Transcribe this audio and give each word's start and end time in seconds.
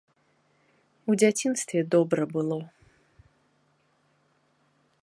У 1.13 1.17
дзяцінстве 1.23 1.79
добра 1.97 2.23
было. 2.33 2.59